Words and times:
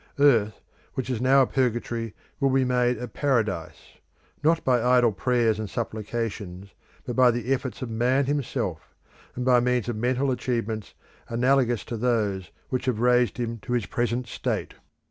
Earth, 0.17 0.59
which 0.95 1.11
is 1.11 1.21
now 1.21 1.43
a 1.43 1.45
purgatory, 1.45 2.15
will 2.39 2.49
be 2.49 2.65
made 2.65 2.97
a 2.97 3.07
paradise, 3.07 3.99
not 4.41 4.65
by 4.65 4.81
idle 4.81 5.11
prayers 5.11 5.59
and 5.59 5.69
supplications, 5.69 6.71
but 7.05 7.15
by 7.15 7.29
the 7.29 7.53
efforts 7.53 7.83
of 7.83 7.91
man 7.91 8.25
himself, 8.25 8.95
and 9.35 9.45
by 9.45 9.59
means 9.59 9.87
of 9.89 9.95
mental 9.95 10.31
achievements 10.31 10.95
analogous 11.29 11.85
to 11.85 11.97
those 11.97 12.49
which 12.69 12.85
have 12.85 12.99
raised 12.99 13.37
him 13.39 13.59
to 13.59 13.73
his 13.73 13.85
present 13.85 14.25
state. 14.25 14.73